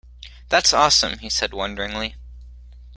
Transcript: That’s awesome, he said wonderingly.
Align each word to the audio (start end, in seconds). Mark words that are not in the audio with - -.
That’s 0.49 0.73
awesome, 0.73 1.19
he 1.19 1.29
said 1.29 1.53
wonderingly. 1.53 2.15